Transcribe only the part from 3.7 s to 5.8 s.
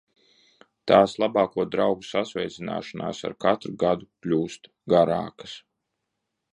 gadu kļūst garākas!